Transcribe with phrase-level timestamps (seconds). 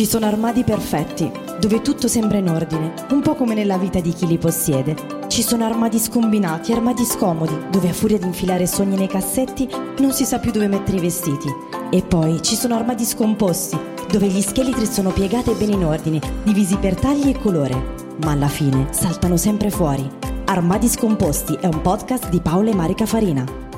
[0.00, 4.14] Ci sono armadi perfetti, dove tutto sembra in ordine, un po' come nella vita di
[4.14, 4.96] chi li possiede.
[5.28, 10.12] Ci sono armadi scombinati, armadi scomodi, dove a furia di infilare sogni nei cassetti non
[10.12, 11.48] si sa più dove mettere i vestiti.
[11.90, 13.78] E poi ci sono armadi scomposti,
[14.10, 18.14] dove gli scheletri sono piegati bene in ordine, divisi per tagli e colore.
[18.24, 20.10] Ma alla fine saltano sempre fuori.
[20.46, 23.69] Armadi scomposti è un podcast di Paola e Marica Farina.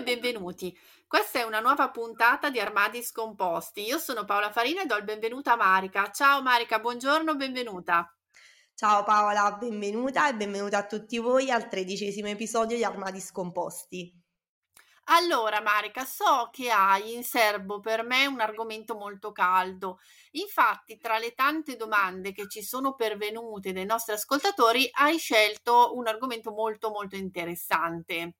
[0.00, 0.76] E benvenuti.
[1.06, 3.82] Questa è una nuova puntata di Armadi Scomposti.
[3.82, 6.10] Io sono Paola Farina e do il benvenuto a Marica.
[6.10, 8.10] Ciao Marica, buongiorno, benvenuta.
[8.74, 14.10] Ciao Paola, benvenuta e benvenuta a tutti voi al tredicesimo episodio di Armadi Scomposti.
[15.12, 19.98] Allora, Marica, so che hai in serbo per me un argomento molto caldo.
[20.32, 26.06] Infatti, tra le tante domande che ci sono pervenute dai nostri ascoltatori, hai scelto un
[26.06, 28.36] argomento molto molto interessante.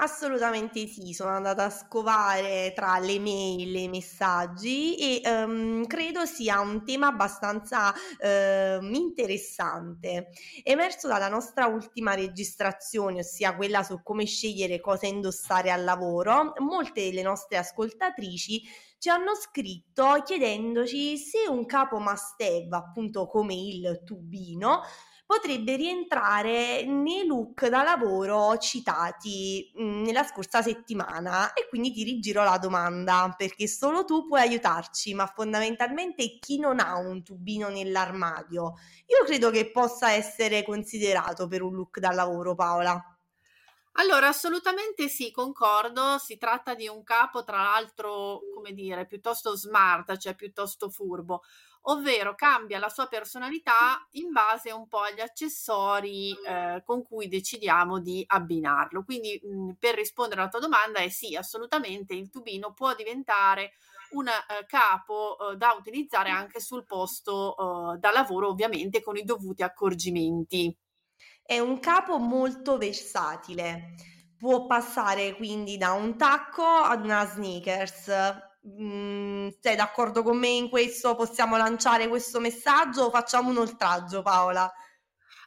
[0.00, 6.24] Assolutamente sì, sono andata a scovare tra le mail e i messaggi e ehm, credo
[6.24, 10.28] sia un tema abbastanza ehm, interessante.
[10.62, 17.02] Emerso dalla nostra ultima registrazione, ossia quella su come scegliere cosa indossare al lavoro, molte
[17.02, 18.62] delle nostre ascoltatrici
[18.98, 24.82] ci hanno scritto chiedendoci se un capo must have, appunto come il tubino,
[25.28, 32.42] potrebbe rientrare nei look da lavoro citati mm, nella scorsa settimana e quindi ti rigiro
[32.44, 38.72] la domanda perché solo tu puoi aiutarci, ma fondamentalmente chi non ha un tubino nell'armadio,
[39.04, 42.98] io credo che possa essere considerato per un look da lavoro, Paola.
[44.00, 46.16] Allora, assolutamente sì, concordo.
[46.18, 51.42] Si tratta di un capo, tra l'altro, come dire, piuttosto smart, cioè piuttosto furbo
[51.88, 57.98] ovvero cambia la sua personalità in base un po' agli accessori eh, con cui decidiamo
[57.98, 59.04] di abbinarlo.
[59.04, 63.72] Quindi mh, mhmm, per rispondere alla tua domanda è sì, assolutamente il tubino può diventare
[64.10, 69.24] un eh, capo eh, da utilizzare anche sul posto eh, da lavoro, ovviamente con i
[69.24, 70.74] dovuti accorgimenti.
[71.42, 73.94] È un capo molto versatile.
[74.36, 78.08] Può passare quindi da un tacco ad una sneakers,
[78.66, 81.14] Mm, sei d'accordo con me in questo?
[81.16, 84.70] Possiamo lanciare questo messaggio o facciamo un oltraggio, Paola?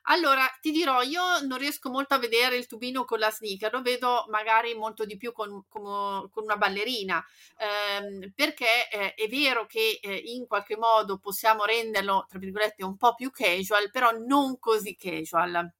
[0.05, 3.81] Allora, ti dirò, io non riesco molto a vedere il tubino con la sneaker, lo
[3.81, 7.23] vedo magari molto di più con, con, con una ballerina,
[7.57, 12.97] ehm, perché eh, è vero che eh, in qualche modo possiamo renderlo, tra virgolette, un
[12.97, 15.71] po' più casual, però non così casual.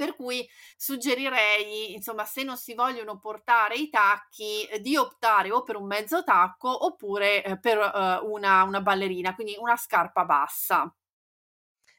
[0.00, 5.62] Per cui suggerirei, insomma, se non si vogliono portare i tacchi, eh, di optare o
[5.62, 10.90] per un mezzo tacco oppure eh, per eh, una, una ballerina, quindi una scarpa bassa.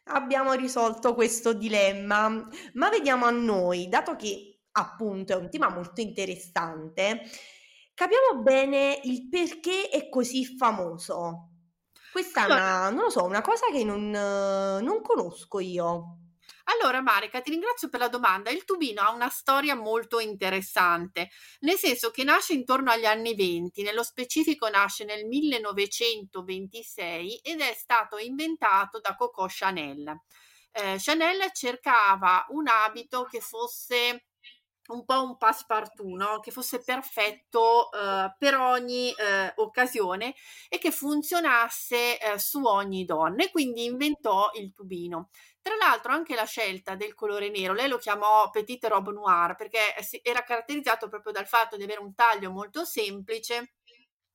[0.06, 2.28] Abbiamo risolto questo dilemma,
[2.74, 7.22] ma vediamo a noi, dato che appunto è un tema molto interessante,
[7.94, 11.50] capiamo bene il perché è così famoso.
[12.12, 16.16] Questa è una, non lo so, una cosa che non, non conosco io.
[16.66, 18.50] Allora, Marica, ti ringrazio per la domanda.
[18.50, 21.30] Il tubino ha una storia molto interessante,
[21.62, 27.74] nel senso che nasce intorno agli anni 20, nello specifico nasce nel 1926 ed è
[27.76, 30.20] stato inventato da Coco Chanel.
[30.72, 34.26] Eh, Chanel cercava un abito che fosse
[34.92, 36.40] un po' un passepartout, no?
[36.40, 40.36] che fosse perfetto uh, per ogni uh, occasione
[40.70, 45.30] e che funzionasse uh, su ogni donna e quindi inventò il tubino.
[45.62, 49.80] Tra l'altro anche la scelta del colore nero, lei lo chiamò petite robe noir perché
[50.24, 53.74] era caratterizzato proprio dal fatto di avere un taglio molto semplice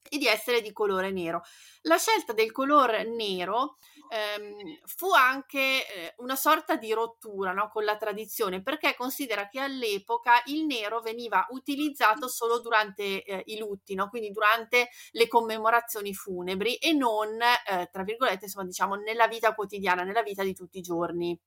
[0.08, 1.43] e di essere di colore nero.
[1.82, 3.76] La scelta del colore nero
[4.08, 9.61] ehm, fu anche eh, una sorta di rottura no, con la tradizione, perché considera che
[9.61, 14.08] all'epoca il nero veniva utilizzato solo durante eh, i lutti, no?
[14.08, 20.03] quindi durante le commemorazioni funebri e non, eh, tra virgolette, insomma, diciamo, nella vita quotidiana,
[20.03, 21.38] nella vita di tutti i giorni.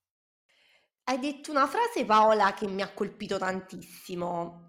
[1.03, 4.68] Hai detto una frase, Paola, che mi ha colpito tantissimo.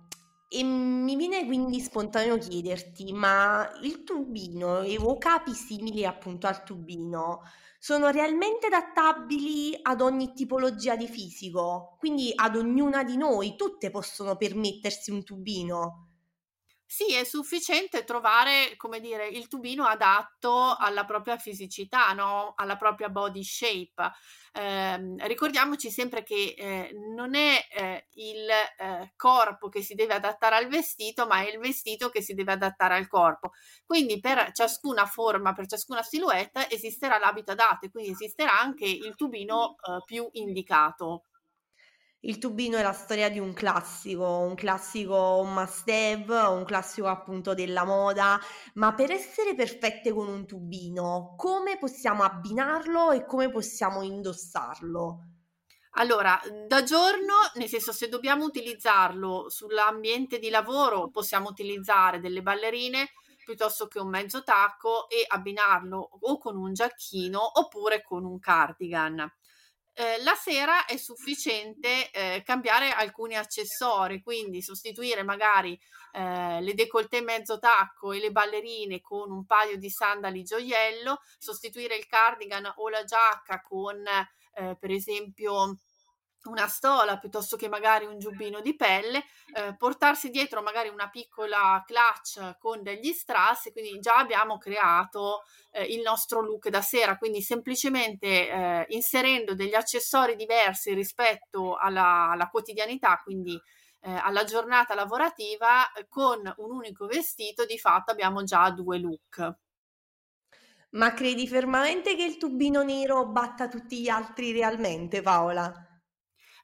[0.53, 6.65] E mi viene quindi spontaneo chiederti, ma il tubino e o capi simili appunto al
[6.65, 7.43] tubino
[7.79, 11.95] sono realmente adattabili ad ogni tipologia di fisico?
[11.99, 16.10] Quindi ad ognuna di noi, tutte possono permettersi un tubino?
[16.93, 22.53] Sì, è sufficiente trovare, come dire, il tubino adatto alla propria fisicità, no?
[22.57, 24.11] alla propria body shape.
[24.53, 30.57] Eh, ricordiamoci sempre che eh, non è eh, il eh, corpo che si deve adattare
[30.57, 33.53] al vestito, ma è il vestito che si deve adattare al corpo.
[33.87, 39.15] Quindi per ciascuna forma, per ciascuna silhouette esisterà l'abito adatto e quindi esisterà anche il
[39.15, 41.27] tubino eh, più indicato.
[42.23, 47.55] Il tubino è la storia di un classico, un classico must have, un classico appunto
[47.55, 48.39] della moda,
[48.75, 55.19] ma per essere perfette con un tubino, come possiamo abbinarlo e come possiamo indossarlo?
[55.95, 56.39] Allora,
[56.69, 63.13] da giorno, nel senso se dobbiamo utilizzarlo sull'ambiente di lavoro, possiamo utilizzare delle ballerine
[63.43, 69.27] piuttosto che un mezzo tacco e abbinarlo o con un giacchino oppure con un cardigan.
[69.93, 75.79] Eh, la sera è sufficiente eh, cambiare alcuni accessori, quindi sostituire magari
[76.13, 81.97] eh, le décolleté mezzo tacco e le ballerine con un paio di sandali gioiello, sostituire
[81.97, 85.79] il cardigan o la giacca con eh, per esempio
[86.45, 91.83] una stola piuttosto che magari un giubbino di pelle, eh, portarsi dietro magari una piccola
[91.87, 97.43] clutch con degli strass quindi già abbiamo creato eh, il nostro look da sera, quindi
[97.43, 103.61] semplicemente eh, inserendo degli accessori diversi rispetto alla, alla quotidianità, quindi
[104.03, 109.55] eh, alla giornata lavorativa, con un unico vestito di fatto abbiamo già due look.
[110.93, 115.90] Ma credi fermamente che il tubino nero batta tutti gli altri realmente, Paola?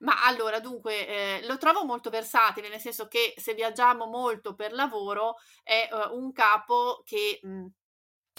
[0.01, 1.07] Ma allora, dunque,
[1.41, 6.17] eh, lo trovo molto versatile, nel senso che se viaggiamo molto per lavoro è uh,
[6.17, 7.67] un capo che mh,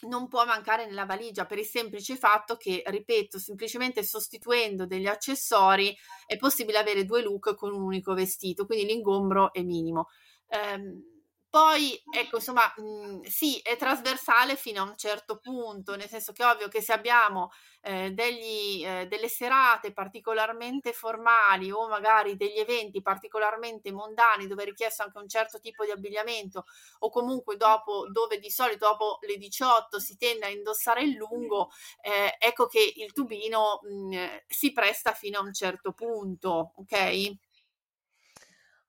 [0.08, 5.96] non può mancare nella valigia per il semplice fatto che, ripeto, semplicemente sostituendo degli accessori
[6.26, 10.08] è possibile avere due look con un unico vestito, quindi l'ingombro è minimo.
[10.50, 11.17] Um,
[11.50, 16.32] poi, ecco, insomma, mh, mhmm, sì, è trasversale fino a un certo punto, nel senso
[16.34, 17.52] che è ovvio che se abbiamo
[17.82, 24.66] eh, degli, eh, delle serate particolarmente formali o magari degli eventi particolarmente mondani dove è
[24.66, 26.66] richiesto anche un certo tipo di abbigliamento
[27.00, 31.70] o comunque dopo, dove di solito dopo le 18 si tende a indossare il lungo,
[32.02, 37.36] eh, ecco che il tubino mh, mhmm, si presta fino a un certo punto, ok?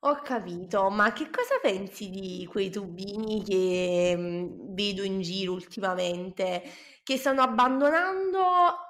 [0.03, 6.63] Ho capito, ma che cosa pensi di quei tubini che mm, vedo in giro ultimamente,
[7.03, 8.45] che stanno abbandonando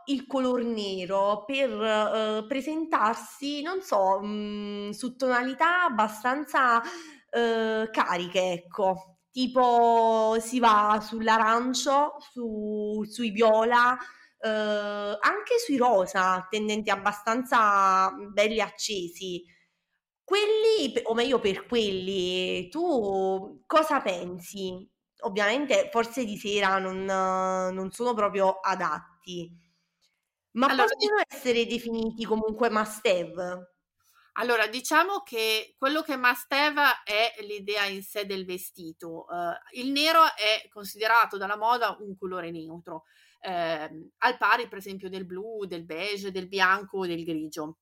[0.06, 6.82] il color nero per eh, presentarsi, non so, mh, su tonalità abbastanza
[7.30, 9.14] eh, cariche, ecco.
[9.30, 13.96] Tipo si va sull'arancio, su- sui viola,
[14.40, 19.42] eh, anche sui rosa, tendenti abbastanza belli accesi.
[20.28, 24.86] Quelli, o meglio per quelli, tu cosa pensi?
[25.20, 29.50] Ovviamente forse di sera non, non sono proprio adatti,
[30.50, 33.76] ma allora, possono essere definiti comunque must have?
[34.34, 39.24] Allora, diciamo che quello che must have è l'idea in sé del vestito.
[39.30, 43.04] Uh, il nero è considerato dalla moda un colore neutro,
[43.44, 47.78] uh, al pari per esempio del blu, del beige, del bianco o del grigio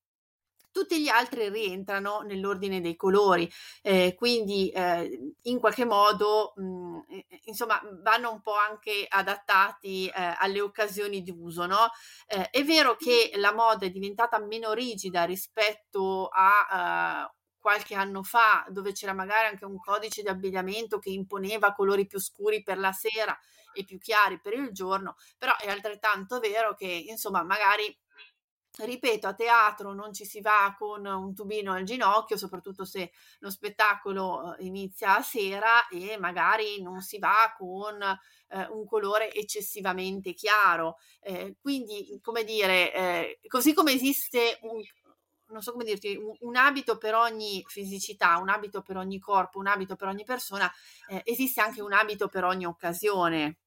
[0.77, 6.99] tutti gli altri rientrano nell'ordine dei colori, eh, quindi eh, in qualche modo mh, mm,
[7.45, 11.65] insomma vanno un po' anche adattati eh, alle occasioni di uso.
[11.65, 11.89] No?
[12.27, 18.67] Eh, è vero che la moda è diventata meno rigida rispetto a qualche anno fa,
[18.69, 22.93] dove c'era magari anche un codice di abbigliamento che imponeva colori più scuri per la
[22.93, 23.37] sera
[23.73, 27.97] e più chiari per il giorno, però è altrettanto vero che insomma magari
[28.79, 33.51] Ripeto, a teatro non ci si va con un tubino al ginocchio, soprattutto se lo
[33.51, 40.35] spettacolo eh, inizia a sera e magari non si va con eh, un colore eccessivamente
[40.35, 40.99] chiaro.
[41.21, 44.83] Eh, quindi, come dire, eh, così come esiste un,
[45.49, 49.59] non so come dirti, un, un, abito per ogni fisicità, un abito per ogni corpo,
[49.59, 50.71] un abito per ogni persona,
[51.09, 53.61] eh, esiste anche un abito per ogni occasione.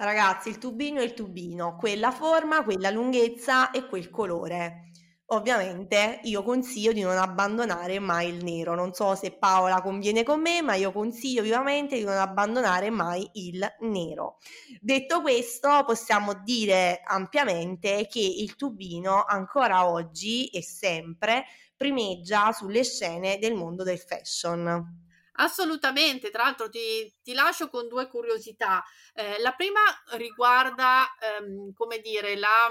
[0.00, 4.92] Ragazzi, il tubino è il tubino, quella forma, quella lunghezza e quel colore.
[5.30, 8.76] Ovviamente io consiglio di non abbandonare mai il nero.
[8.76, 13.28] Non so se Paola conviene con me, ma io consiglio vivamente di non abbandonare mai
[13.32, 14.36] il nero.
[14.80, 21.44] Detto questo, possiamo dire ampiamente che il tubino ancora oggi e sempre
[21.76, 25.06] primeggia sulle scene del mondo del fashion.
[25.40, 28.82] Assolutamente, tra l'altro ti, ti, lascio con due curiosità.
[29.14, 29.80] Eh, la prima
[30.16, 32.68] riguarda, ehm, come dire, la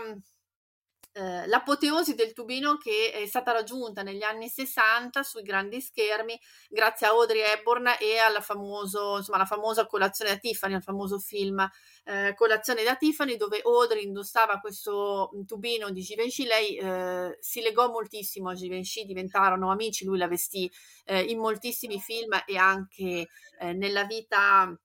[1.13, 7.07] eh, l'apoteosi del tubino che è stata raggiunta negli anni 60 sui grandi schermi grazie
[7.07, 11.67] a Audrey Hepburn e alla, famoso, insomma, alla famosa colazione da Tiffany, al famoso film
[12.03, 17.61] eh, Colazione da Tiffany dove Audrey indossava questo mm, tubino di Givenchy, lei eh, si
[17.61, 20.71] legò moltissimo a Givenchy, diventarono amici, lui la vestì
[21.05, 23.27] eh, in moltissimi film e anche
[23.59, 24.77] eh, nella vita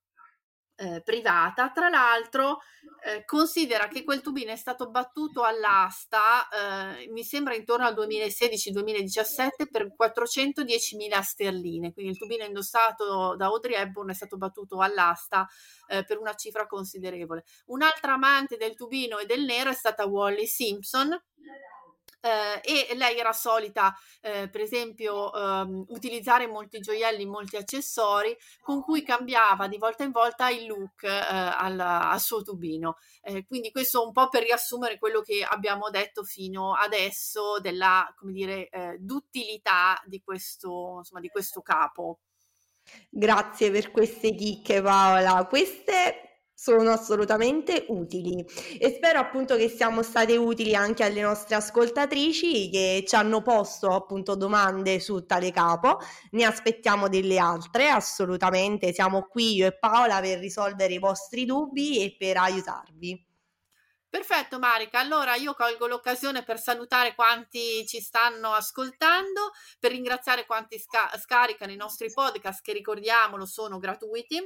[0.82, 1.70] eh, privata.
[1.70, 2.58] Tra l'altro,
[3.04, 9.68] eh, considera che quel tubino è stato battuto all'asta, eh, mi sembra intorno al 2016-2017,
[9.70, 11.92] per 410.000 sterline.
[11.92, 15.46] Quindi il tubino indossato da Audrey Hepburn è stato battuto all'asta
[15.86, 17.44] eh, per una cifra considerevole.
[17.66, 21.16] Un'altra amante del tubino e del nero è stata Wally Simpson
[22.22, 28.80] eh, e lei era solita, eh, per esempio, ehm, utilizzare molti gioielli, molti accessori con
[28.82, 32.96] cui cambiava di volta in volta il look eh, al, al, suo tubino.
[33.22, 38.32] Eh, quindi questo un po' per riassumere quello che abbiamo detto fino adesso della, come
[38.32, 42.20] dire, eh, d'utilità di questo, insomma, di questo capo.
[43.08, 45.44] Grazie per queste chicche Paola.
[45.46, 46.31] Queste
[46.62, 48.46] sono assolutamente utili
[48.78, 53.90] e spero appunto che siamo state utili anche alle nostre ascoltatrici che ci hanno posto
[53.90, 55.98] appunto domande su tale capo.
[56.30, 58.92] Ne aspettiamo delle altre, assolutamente.
[58.92, 63.26] Siamo qui io e Paola per risolvere i vostri dubbi e per aiutarvi.
[64.08, 69.50] Perfetto Marica, allora io colgo l'occasione per salutare quanti ci stanno ascoltando,
[69.80, 74.38] per ringraziare quanti sca- scaricano i nostri podcast che ricordiamolo sono gratuiti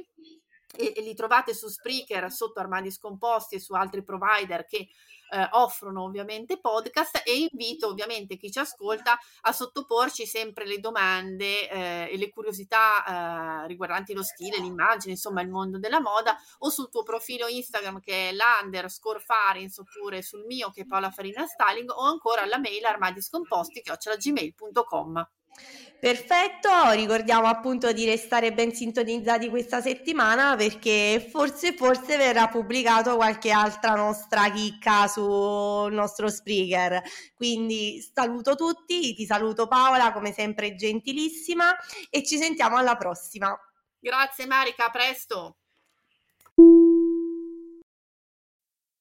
[0.75, 4.89] e, e li trovate su Spreaker, sotto Armadi Scomposti e su altri provider che
[5.29, 11.69] eh, offrono ovviamente podcast e invito ovviamente chi ci ascolta a sottoporci sempre le domande
[11.69, 16.69] eh, e le curiosità eh, riguardanti lo stile, l'immagine, insomma il mondo della moda o
[16.69, 21.45] sul tuo profilo Instagram che è l'underscore farins oppure sul mio che è Paola Farina
[21.45, 25.27] Styling o ancora alla mail armadiscomposti chiocciolagmail.com.
[25.99, 33.49] Perfetto, ricordiamo appunto di restare ben sintonizzati questa settimana perché forse forse verrà pubblicato qualche
[33.49, 37.01] altra nostra chicca sul nostro speaker.
[37.33, 41.75] Quindi saluto tutti, ti saluto Paola come sempre gentilissima
[42.11, 43.57] e ci sentiamo alla prossima.
[43.99, 45.57] Grazie Marica, a presto.